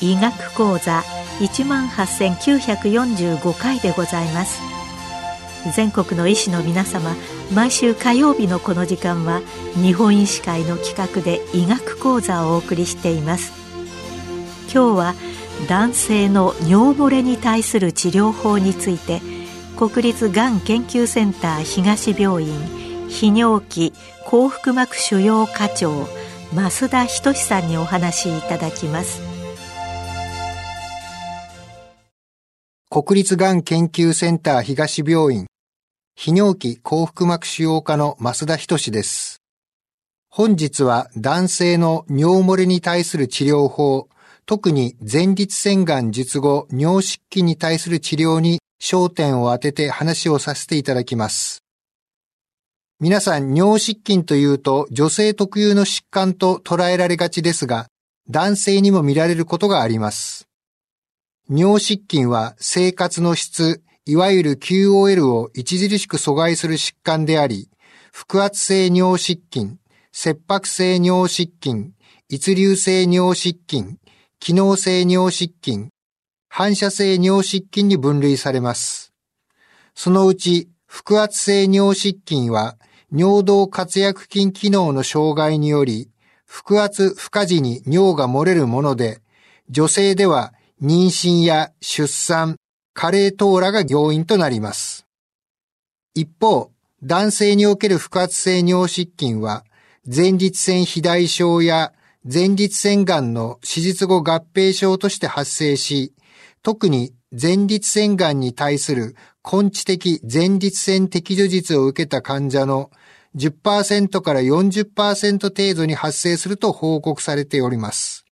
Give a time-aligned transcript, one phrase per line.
[0.00, 1.02] 医学講座
[1.40, 4.77] 一万八千九百四十五回でございます。
[5.74, 7.14] 全国の医師の皆様
[7.52, 9.40] 毎週火曜日のこの時間は
[9.74, 13.52] 日本医師会の企画で医学講座をお送りしています。
[14.72, 15.14] 今日は
[15.68, 19.20] 男性の尿漏れに対する治療法について
[19.76, 22.54] 国立がん研究センター東病院
[23.08, 23.92] 泌尿器
[24.24, 26.06] 幸福膜腫瘍課長
[26.54, 29.27] 増田仁さんにお話しいただきます。
[32.90, 35.44] 国立がん研究センター東病院
[36.18, 39.42] 泌尿器幸福膜腫瘍科の増田仁です。
[40.30, 44.08] 本日は男性の尿漏れに対する治療法、
[44.46, 51.62] 特に前立腺がん術後尿失禁に対する治療に焦点を当てて話をさせていただきます。
[53.00, 57.88] 皆さん尿失禁というと女性特有の疾患と捉えられがちですが、
[58.30, 60.47] 男性にも見られることがあります。
[61.50, 67.70] 尿失禁は生活の質、いわゆる QOL を著しく阻害する疾患であり、
[68.12, 69.78] 腹圧性尿失禁、
[70.12, 71.94] 切迫性尿失禁、
[72.28, 73.96] 一流性尿失禁、
[74.40, 75.88] 機能性尿失禁、
[76.50, 79.14] 反射性尿失禁に分類されます。
[79.94, 82.76] そのうち、腹圧性尿失禁は、
[83.10, 86.10] 尿道活躍筋機能の障害により、
[86.46, 89.22] 腹圧不可時に尿が漏れるもので、
[89.70, 92.56] 女性では妊娠や出産、
[92.94, 95.06] 加齢等らが要因となります。
[96.14, 96.70] 一方、
[97.02, 99.64] 男性における不活性尿失禁は、
[100.06, 101.92] 前立腺肥大症や
[102.24, 106.12] 前立腺がんの手術後合併症として発生し、
[106.62, 112.90] 特に前立腺がんに対する根治的前立腺摘除術を受けた患者の
[113.36, 118.27] 10%から40%程度に発生すると報告されております。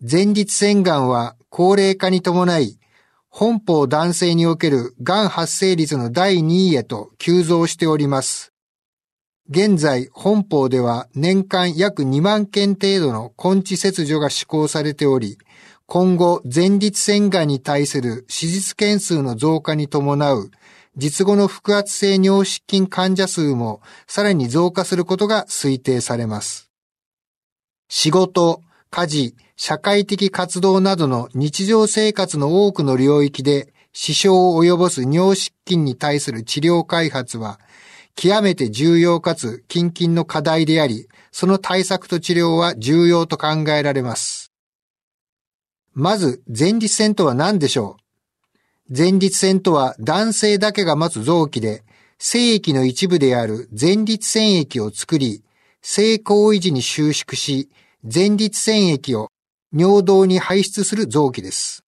[0.00, 2.78] 前立腺がんは高齢化に伴い
[3.28, 8.52] 本邦男性における癌発生率の第2位へと急増しております。
[9.50, 15.36] 現在、本邦では年間約2万件程度の根治切除が施行されており、
[15.86, 20.50] 今後、前立腺がんに対する手術件数の増加に伴う、
[20.96, 26.70] 術後の腹圧性尿失禁患者数もさらに増加することが推定されます。
[27.88, 37.58] 仕事、家事、社会的活動などの日常生活の多くの領域で支障を及ぼす尿失禁に対する治療開発は、
[38.14, 44.52] 極めて重要かつ近々の課題であり、その対策と治療は重要と考えられます。
[45.92, 47.96] まず、前立腺とは何でしょ
[48.88, 48.96] う？
[48.96, 51.82] 前立腺とは男性だけが持つ臓器で、
[52.20, 55.42] 精液の一部である前立腺液を作り、
[55.82, 57.68] 性行為時に収縮し、
[58.04, 59.30] 前立腺液を
[59.72, 61.84] 尿道に排出する臓器です。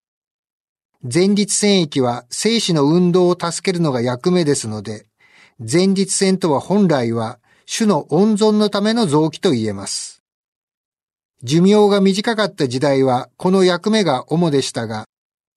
[1.03, 5.07] 前立腺液は精子の運動を助けるのが役目ですので、
[5.59, 10.21] 前立腺とは本来は種の温存のための臓器と言えます。
[11.43, 15.05] 寿命が短かった時代はこの役目が主でしたが、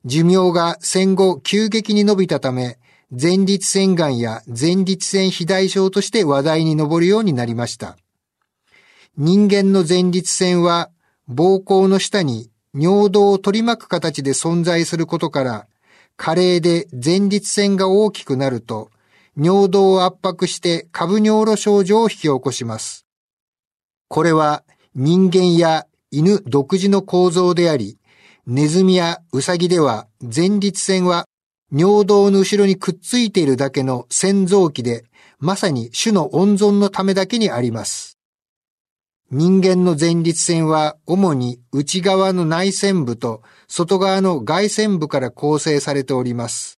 [0.06, 2.78] 寿命が戦後急激に伸びたため、
[3.10, 7.98] 前立腺がんや前立腺肥大症として話題に上るようになりました。
[9.18, 10.90] 人間の前立腺は
[11.28, 15.66] 膀胱の下に尿道を取り巻く形で存在することから、
[16.16, 18.90] 加齢で前立腺が大きくなると、
[19.36, 23.06] 尿道を圧迫して下部尿路症状を引き起こします。
[24.08, 24.64] これは
[24.94, 27.98] 人間や犬独自の構造であり、
[28.46, 31.26] ネズミやウサギでは前立腺は
[31.72, 35.04] 尿道の後ろにくっついているだけの線臓器で、
[35.38, 38.13] まさに種の温存のためだけにあります。
[39.36, 46.78] 人間の前立腺は主に内側の内腺部と外側の外腺部から構成されております。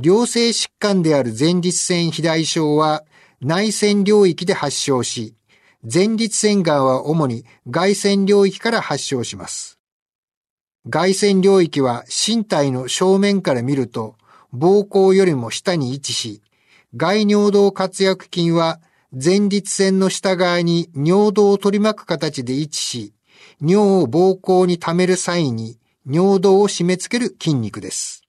[0.00, 3.02] 良性疾患である前立腺肥大症は
[3.40, 5.34] 内腺領域で発症し、
[5.82, 9.80] 前立腺がんは主に外腺領域から発症します。
[10.88, 14.14] 外腺領域は身体の正面から見ると
[14.54, 16.40] 膀胱よりも下に位置し、
[16.94, 23.14] 外尿道活躍筋は前立腺の下側に尿道を取り巻く形で位置し、
[23.60, 28.22] 尿を膀胱に溜める際に尿道を締め付ける筋肉です。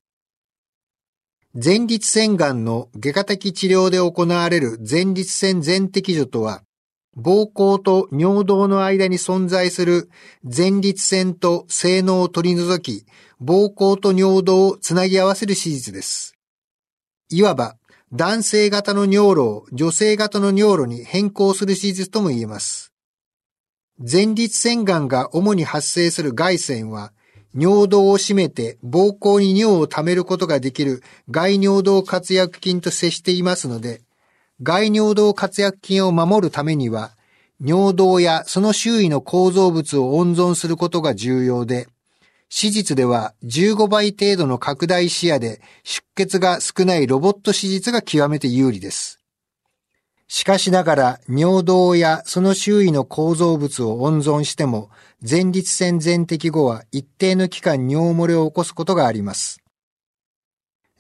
[1.54, 6.64] 前立腺がんの外科的治療で行われる前立腺全摘除とは、
[7.18, 10.10] 膀胱と尿道の間に存在する
[10.44, 13.06] 前立腺と性能を取り除き、
[13.44, 16.36] 膀胱と尿道をつなぎ合わせる手術です。
[17.30, 17.76] いわば、
[18.12, 22.92] 男性型の尿路を女性型の尿路に変更する手術とも言えます。
[24.00, 27.14] 前立腺がんが主に発生する外腺は、
[27.54, 34.02] 尿道を締めて膀胱に尿を溜めることができる外尿道活躍筋と接していますので、
[34.64, 37.12] 外尿道活躍筋を守るためには、
[37.64, 41.88] 尿道やその周囲の構造物を温存することが重要で、
[42.50, 49.20] 手術では15倍程度の拡大視野で出血が少ないロボット手術が極めて有利です。
[50.28, 54.92] しかしながら尿道やその周囲の構造物を温存しても
[55.28, 59.62] 前立腺全摘後は一定の期間尿漏れを起こすことがあります。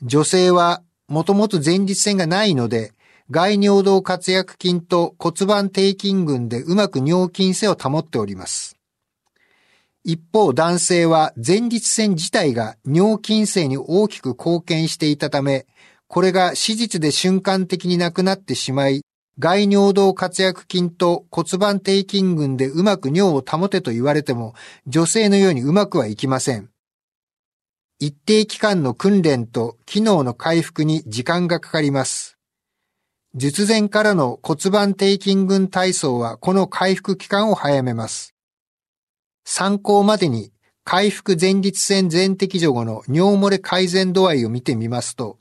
[0.01, 2.93] 女性はもともと前立腺がないので
[3.31, 8.78] 外尿道活躍筋と骨盤底筋群でうまく尿筋性を保っております。
[10.03, 15.65] 一方男性は前立腺自体が尿筋性に大きく貢献していたため、
[16.07, 19.01] これが手術で瞬間的になくなってしまい、
[19.37, 24.53] 外尿道活躍筋と骨盤底筋群でうまく尿を保てと言われても、
[24.87, 26.69] 女性のようにうまくはいきません。
[27.99, 32.37] 一定期間の訓練と機能の回復に時間がかかります。
[33.35, 38.33] 術前からの骨盤底筋群体操はこの回復期間を早めます。
[39.45, 40.51] 参考までに
[40.91, 45.37] 回復前立腺全摘除後の尿漏れ改善度合いを見てみますと、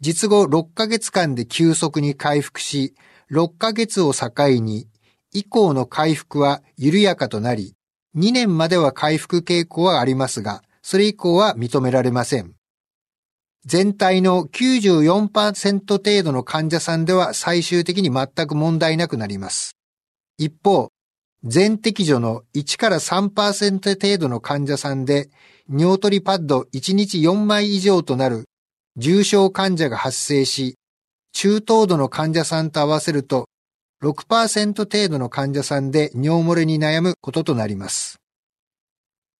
[0.00, 2.94] 実後6ヶ月間で急速に回復し、
[3.30, 4.30] 6ヶ月を境
[4.60, 4.88] に、
[5.32, 7.74] 以降の回復は緩やかとなり、
[8.16, 12.54] 2年までは回復傾向はありますが、それ以降は認められません。
[13.64, 19.76] 全体の94%程度の患者さんでは最終的に全く問題なくなります。
[20.38, 20.90] 一方、
[21.44, 25.30] 全摘除の1から3%程度の患者さんで、
[25.70, 28.44] 尿取りパッド1日4枚以上となる
[28.96, 30.76] 重症患者が発生し、
[31.32, 33.46] 中等度の患者さんと合わせると
[34.02, 38.18] 6%程度の患者さんで尿漏れに悩むこととなります。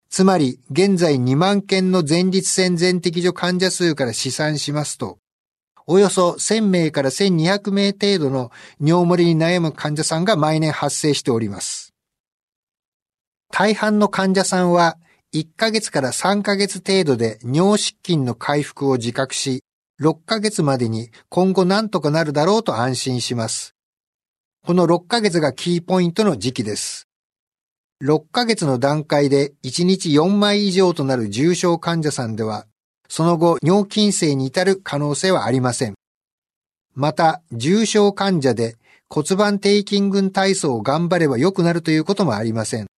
[0.09, 5.19] つまり、現在2万件の前立腺全摘除患者数から試算しますと、
[5.87, 11.90] およそ1000名から1200名程度の尿漏れに悩む患者さんが毎年発生しております。
[13.51, 14.97] 大半の患者さんは
[15.33, 19.63] 1ヶ月から3ヶ月程度で尿失禁の回復を自覚し、
[20.01, 23.75] 6ヶ月までに今後何とかなるだろうと安心します。
[24.65, 27.07] この6ヶ月がキーポイントの時期です。
[28.03, 32.65] 6ヶ月の段階で1日4枚以上となる重症患者さんでは、
[33.07, 35.95] その後尿筋性に至る可能性はありません。
[36.95, 38.77] また、重症患者で
[39.09, 42.90] 骨盤底筋群体操を頑張れば良くなるということもありません。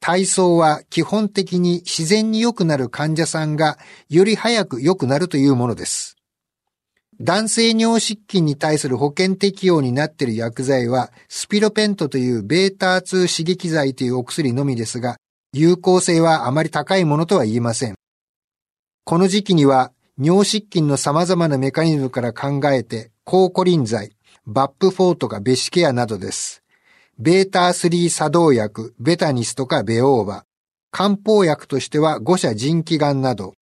[0.00, 3.78] 体操は基本的に自然に良くなる患者さんが
[4.08, 6.16] より早く良くなるというものです。
[7.20, 15.16] 男性尿失禁に対する保険適用になっている薬剤はスピロペントというベータ2刺激剤というお薬のみですが、
[15.52, 17.96] 有効性はあまり高いものとは言えません。
[19.04, 24.12] この時期には尿失禁の様々なメカニズムから考えて、抗コリン剤、
[24.46, 26.62] バップフォーとかベシケアなどです。
[27.20, 30.44] ベータ3作動薬、ベタニスとかベオーバ、
[30.92, 33.54] 漢方薬としては牛車腎気丸など、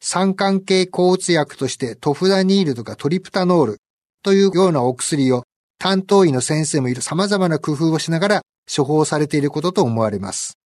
[0.00, 3.78] 三環系抗うつ薬としてトフダニールとかトリプタノール
[4.22, 5.42] というようなお薬を
[5.80, 10.56] 担当医の先生もいる様々な工夫をしながら処方されていることと思われます。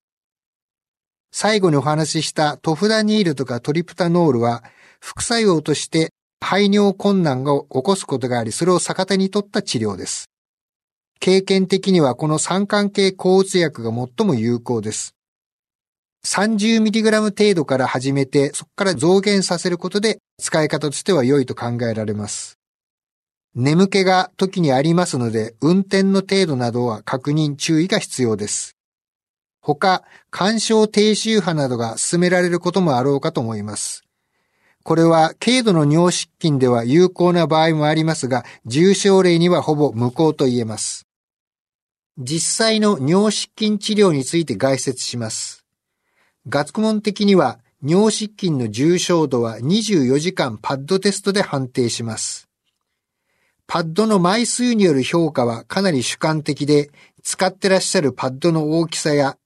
[1.32, 4.62] 最後にお話ししたトフダニールとかトリプタノールは
[5.00, 6.10] 副作用として
[6.42, 10.26] 排尿困難を起こすことがあり、それを逆手に取った治療です。
[11.20, 15.14] 経験的にはこの酸管系抗うつ薬が最も有効です。
[16.24, 22.58] 30mg 程度から始めて、そこから増減させることで使い方としては良いと考えられます。
[23.54, 28.76] 眠気が時にありますので、運転の程度などは確認注意が必要です。
[29.62, 34.02] 他、干渉低周波などが進められることもあろうかと思います。
[34.82, 41.05] これは軽度の尿失禁では有効な場合もありますが、重症例にはほぼ無効と言えます。
[42.18, 45.66] 実際の尿失禁治療について概説します。
[46.48, 52.48] 学問的には尿失禁の重症度は24時間パッドテストで判定します。
[53.66, 56.90] パッドの枚数による評価はかなり主観的で、
[57.22, 59.36] 使ってらっしゃるパッドの大きさや、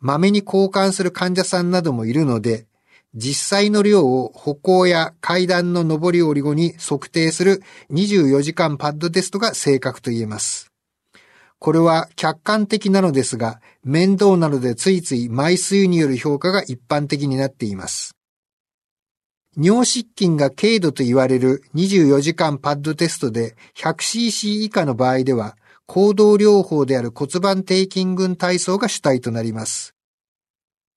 [0.00, 2.66] まめに交換する患者さんなどもいるので、
[3.14, 10.71] 実際の量を歩行や階段の上り下り後に測定する24時間パッドテストが正確と言えます。
[11.62, 18.16] これは客観的なのですが、面倒なのでついつい枚数による評価が一般的になっています。
[19.56, 29.94] 尿失禁が軽度と言われる24時間パッドテストで 100cc 以下の場合では、行動療法である骨盤底筋群体操が主体となります。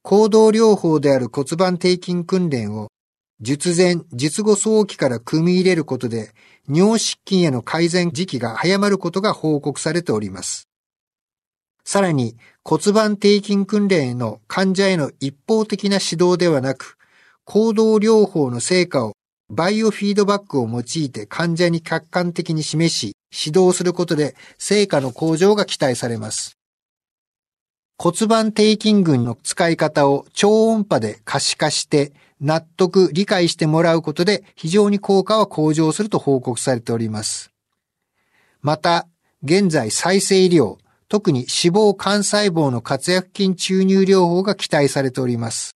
[0.01, 2.87] 行動療法である骨盤底筋訓練を
[3.41, 6.31] 術前、術後早期から組み入れることで、
[6.67, 10.67] 尿失禁への改善時期が早まることが報告されております。
[11.83, 16.97] さらに骨盤底筋訓練への患者への一方的な指導ではなく、
[17.43, 19.13] 行動療法の成果を
[19.51, 26.57] バイオフィードバックを用いて患者に客観的に示し、指導することで成果の向上が期待されます。
[27.97, 37.51] 骨盤底筋群の使い方を超音波で可視化して納得、理解してもらうことで非常に効果は向上すると報告されております。
[38.61, 39.07] また、
[39.43, 40.77] 現在再生医療、
[41.07, 45.75] 特に脂肪幹細胞の活躍筋注入療法が期待されております。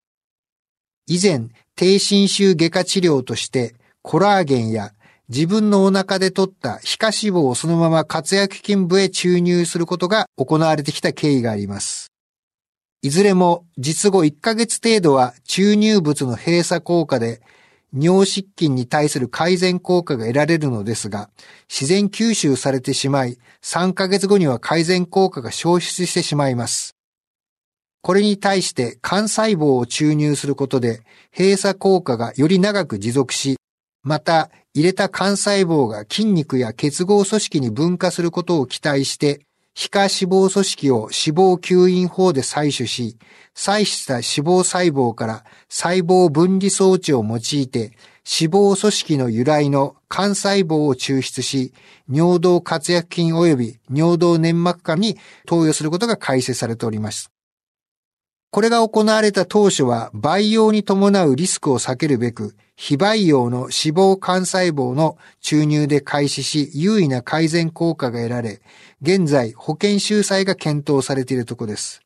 [1.07, 4.93] 以前、低侵襲外科治療としてコラーゲンや
[5.29, 12.11] 自分のお腹で取った皮下脂肪をそのまま活躍筋部へ注入することが行われてきた経緯があります。
[13.01, 17.41] いずれも実後1ヶ月程度は注入物の閉鎖効果で
[17.93, 21.29] 尿失禁に対する改善効果が得られるのですが、
[21.69, 26.95] 自然吸収されてしまい、3ヶ月後には改善効果が消失してしまいます。
[28.01, 31.01] これに対して幹細胞を注入することで
[31.35, 33.57] 閉鎖効果がより長く持続し、
[34.03, 39.41] また入れた幹細胞が筋肉や結合組織に分化することを期待して、
[39.73, 43.17] 皮下脂肪組織を脂肪吸引法で採取し、
[43.55, 47.91] 採取した脂肪細胞から細胞分離装置を用いて
[48.29, 51.73] 脂肪組織の由来の幹細胞を抽出し、
[52.09, 57.31] 尿道活躍筋及び尿道粘膜下に投与することが開設されております。
[58.51, 68.61] これが行われた当初は培養に伴うリスクを避けるべく、非培養の脂肪幹細胞の注入で開始し、優位な改善効果が得られ、
[69.01, 72.01] 現在保険収載が検討されているところです。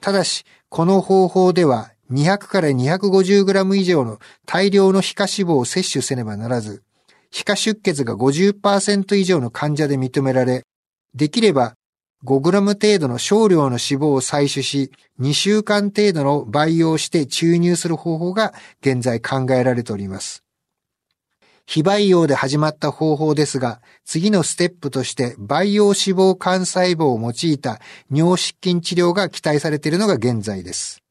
[0.00, 6.82] ただし、この方法では200から 250g 以上の大量の皮下脂肪を摂取せねばならず、
[7.30, 10.64] 皮下出血が50%以上の患者で認められ、
[11.14, 11.76] できれば
[12.24, 20.42] 5g 程度の少量の脂肪を採取し、2週間程度の培養して注入する方法が現在考えられております。
[21.64, 27.78] 非培養で始まった方法ですが、次のステップとして培養脂肪幹細胞を用いた
[28.10, 31.02] 尿失禁治療が期待されているのが現在です。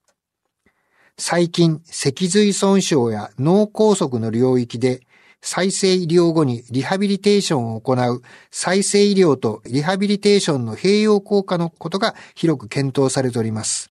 [1.20, 5.02] 最近、脊髄損傷や脳梗塞の領域で
[5.50, 13.90] 再生医療後にリハビリテーションを行う再生医療とリハビリテーションの併用効果のことが広く検討されております。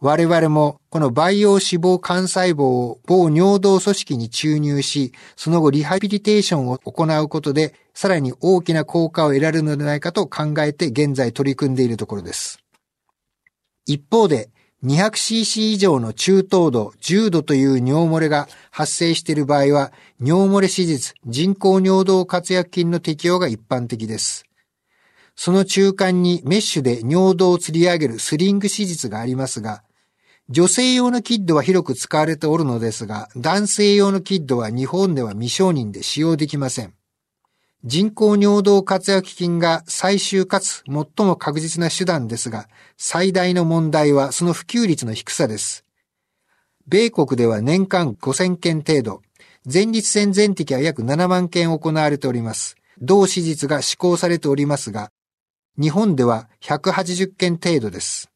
[0.00, 12.58] 我々もこの培養脂肪幹細胞を某尿道組織に注入し、その後リハビリテーションを行うことで、さらに大きな効果を得られるのではないかと考えて現在取り組んでいるところです。
[13.84, 14.48] 一方で、
[14.86, 24.44] 200cc 以上の中等度、重度という尿漏れが発生している場合は、尿漏れ手術、人工尿道活躍筋の適用が一般的です。
[25.34, 29.82] その中間にメッシュで尿道を吊り上げるスリング手術がありますが、
[30.50, 36.94] 女性用のキッドは広く使われておるのですが、男性用のキッドは日本では未承認で使用できません。
[37.88, 45.84] 人工尿道活躍筋が最終かつ最も確実な手段ですが、最大の問題はその普及率の低さです。
[46.88, 49.22] 米国では年間5000件程度、
[49.72, 52.74] 前立腺全摘は約7万件行われております。
[53.00, 55.12] 同手術が施行されておりますが、
[55.80, 58.32] 日本では180件程度です。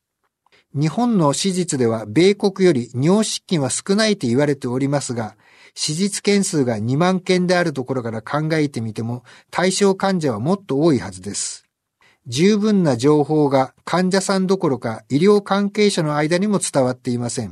[0.73, 5.35] 日本の手術では米国より尿失禁は少ないと言われておりますが、
[5.75, 11.65] 手術件数が2万件であるところから考えてみても、対象患者はもっと多いはずです。
[12.27, 17.51] 十分な情報が患者さんどころか医療関係者の間にも伝わっていません。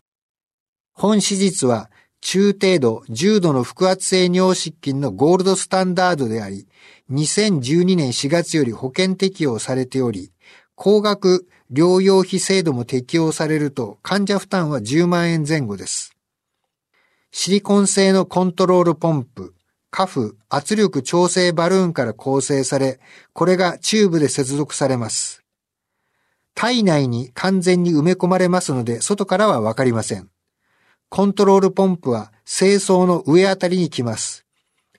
[0.92, 6.66] 本手術は中程度、重度の腹圧性尿失禁のゴールドスタンダードであり、
[7.10, 10.32] 2012年4月より保険適用されており、
[10.74, 16.17] 高額療養費制度も適用されると患者負担は10万円前後です。
[17.30, 19.54] シリコン製のコントロールポンプ、
[19.90, 23.00] カフ、圧力調整バルーンから構成され、
[23.32, 25.42] これがチューブで接続されます。
[26.54, 30.30] 体内に完全に埋め込まれますので、外からはわかりません。
[31.10, 34.44] コントロールポンプは清掃の上あたりに来ます。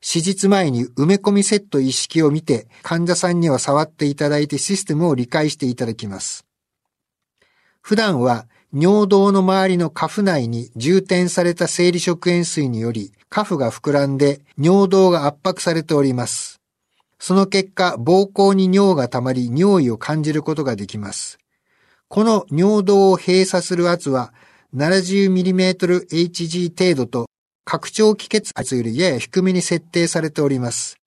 [0.01, 6.45] 手術前に埋め込みセット意識を見て、患者さんには触っていただいてシステムを理解していただきます。
[7.81, 16.61] 普段は尿道の周りの下腹内に充填された生理食塩水により、下腹が膨らんで尿道が圧迫されております。
[17.17, 21.39] その結果、膀胱に尿が溜まり、尿意を感じることができます。
[22.09, 24.33] この尿道を閉鎖する圧は
[24.75, 27.25] 70mmHg 程度と
[27.65, 30.97] 拡張気血圧よりやや低めに設定されております。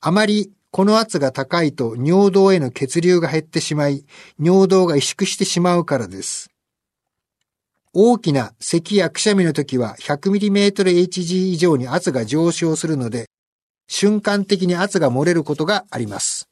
[0.00, 4.04] あまりこの圧が高いと尿道への血流が減ってしまい、
[4.40, 6.53] 尿道が萎縮してしまうからです。
[7.94, 13.30] 大きな咳やくしゃみの時は 100mmHg 以上に圧が上昇するので、
[13.88, 16.48] 瞬間的に圧が漏れることがあります。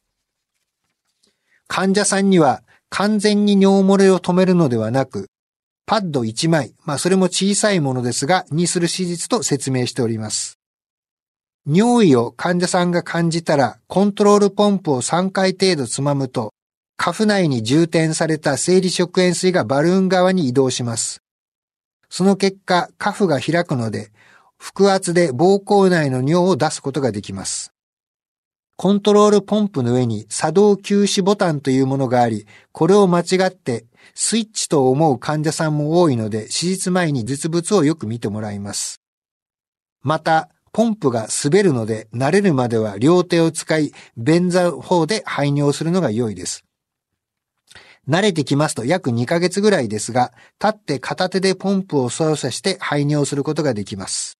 [1.67, 5.27] 患者さんには完全に尿漏れを止めるのではなく、
[5.85, 10.59] パッド1枚、まあそれも小さいものですが、にする手術と説明しております。
[11.65, 16.53] 尿意を患者さんが感じたら、コントロールポンプを3回程度つまむと、
[16.95, 21.22] 下腹内に充填された生理食塩水がバルーン側に移動します。
[22.15, 24.11] その結果、下腹が開くので、
[24.59, 27.73] 腹圧で膀胱内の尿を出すことができます。
[28.77, 39.01] コントロールポンプの上に作動休止ボタンというものがあり、これを間違ってスイッチと思う患者さんも多いので、手術前に実物をよく見てもらいます。
[40.03, 46.63] また、ポンプが滑るので、慣れるまでは両手を使い、便座方で排尿するのが良いです。
[48.07, 54.37] 慣れてきますと約2ヶ月ぐらいですが、立って片手でポンプを操作して排尿することができます。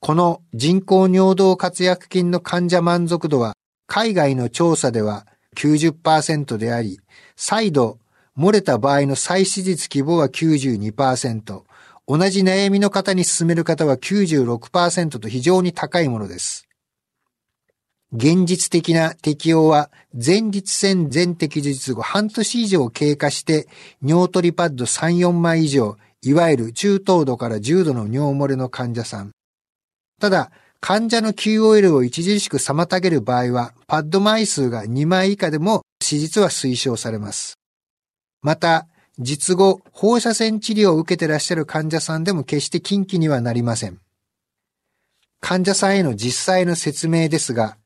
[0.00, 3.54] この人工尿道活躍菌の患者満足度は、
[3.86, 7.00] 海外の調査では90%であり、
[7.36, 7.98] 再度
[8.38, 11.62] 漏れた場合の再手術希望は92%、
[12.06, 16.68] 同じ悩みの方に進める方は96%と非常に高いものです。
[18.16, 23.66] 現実的な適用は前立腺全摘術後半年以上経過して
[24.04, 29.32] 尿取りパッド3、4枚以上、いわゆる中等度から重度の尿漏れの患者さん。
[30.20, 37.58] ただ、患者の QOL を著しく妨げる場合は、パッド枚数が2枚以下でも手術は推奨されます。
[38.42, 38.86] また、
[39.18, 43.98] 術後、放射線治療を受けてらっしゃる患者さんでも決して禁忌にはなりません。
[45.40, 47.76] 患者さんへの実際の説明ですが、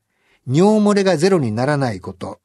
[0.51, 2.39] 尿漏れがゼロにならないこと、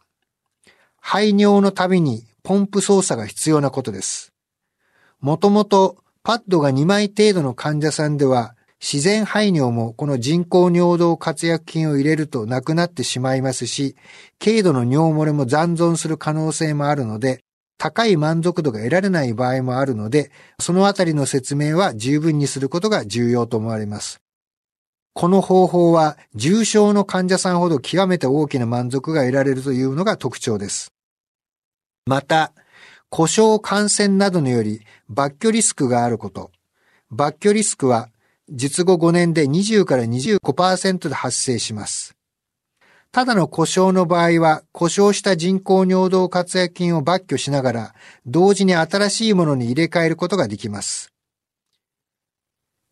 [1.00, 4.34] 排尿のたびにポンプ操作が必要なことです。
[5.20, 13.96] もともとパッドが2枚程度の患者さんでは自然排尿もこの人工尿道活躍菌を入れるとなくなってしまいますし、
[14.38, 17.40] 軽度の尿漏れも残存する可能性もあるので、
[17.78, 24.23] 高い満足度が得られない場合もあるので、そのあたりの説明は十分にすることが重要と思われます。
[25.14, 30.92] この方法は重症の患者さんほど極めて大きな満足が得られるというのが特徴です。
[32.04, 32.52] また、
[33.08, 36.50] 故障感染などにより、抜去リスクがあること。
[37.12, 38.10] 抜去リスクは
[38.50, 42.14] 術後5年で20から25%で発生します。
[43.10, 47.94] ただの故障の場合は、故障した人工尿道活躍菌を抜去しながら、
[48.26, 51.12] 同時に新しいものに入れ替えることができます。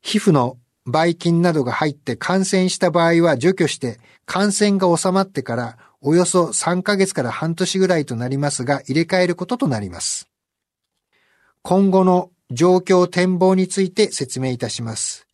[0.00, 10.28] 皮膚のばい菌などが入って感染した場合は除去して、感染が収まってからおよそ3ヶ月から半年ぐらいとなりますが、入れ替えることとなります。
[11.62, 15.28] 今後の状況展望について説明いたします。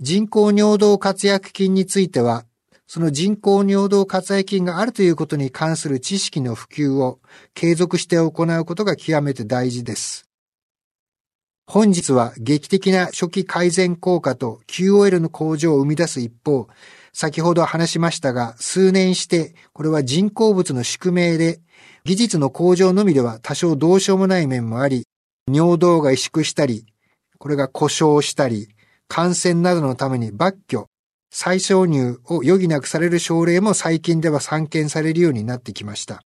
[0.00, 2.44] 人工尿道活躍菌については、
[2.86, 7.18] その人工尿道活躍菌があるということに関する知識の普及を
[7.54, 10.27] 継続して行うことが極めて大事です。
[11.70, 16.66] 本日は劇的な初期改善効果と QOL の向上を生み出す一方、
[17.12, 21.60] 先ほど話しましたが、数年して、これは人工物の宿命で、
[22.04, 25.04] 技術の向上のみでは多少どうしようもない面もあり、
[25.46, 26.86] 尿道が萎縮したり、
[27.36, 28.68] これが故障したり、
[29.06, 30.86] 感染などのために抜去、
[31.30, 36.22] 再挿入を余儀なくされる症例も最近では散見されるようになってきました。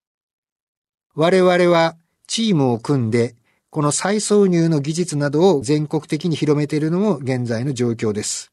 [1.15, 3.37] 我々はチームを組んで、
[3.71, 8.53] この再挿入の技術などを全国的に広めているのも現在の状況です。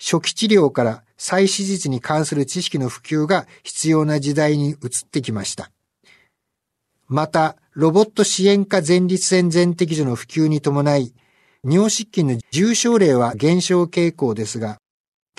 [0.00, 4.78] 初期治療から再手術に関する知識の普及が必要な時代に移っ
[5.10, 5.70] てきました。
[7.06, 11.14] また、ロボット支援下前立腺全摘除の普及に伴い、
[11.62, 14.78] 尿失禁の重症例は減少傾向ですが、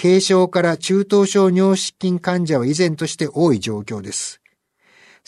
[0.02, 4.40] 軽症から中等症尿失禁患者は依然として多い状況です。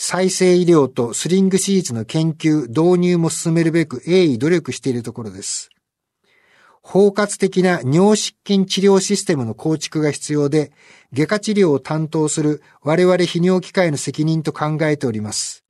[0.01, 5.71] 再生医療とスリング手術の研究、導入も進めるべく鋭意努力しているところです。
[6.81, 10.71] 包括的な尿失禁治療システムの構築が必要で、
[11.11, 15.65] 外科治療を担当する我々泌尿器科医の責任と考えております。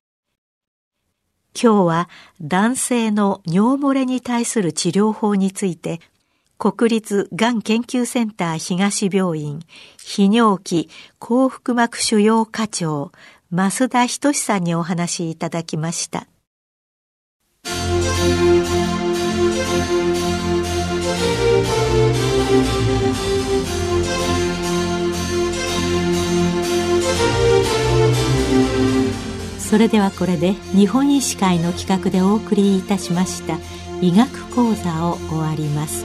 [1.60, 2.08] 今日は
[2.40, 6.00] 男性の尿漏れに対する治療法について
[6.56, 9.60] 国立がん研究センター東病院
[9.98, 10.88] 泌尿器
[11.18, 13.10] 幸福膜腫瘍課長
[13.52, 16.28] 増田仁さんにお話しいただきました。
[29.58, 33.56] それではこれで日本医師会の企画でお送りいたしました
[34.00, 36.04] 医学講座を終わります。